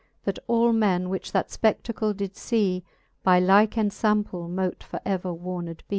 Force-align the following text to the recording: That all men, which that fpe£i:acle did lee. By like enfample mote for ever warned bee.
That 0.23 0.39
all 0.47 0.73
men, 0.73 1.09
which 1.09 1.31
that 1.31 1.49
fpe£i:acle 1.49 2.17
did 2.17 2.31
lee. 2.51 2.83
By 3.21 3.39
like 3.39 3.75
enfample 3.75 4.49
mote 4.49 4.81
for 4.81 4.99
ever 5.05 5.31
warned 5.31 5.77
bee. 5.87 5.89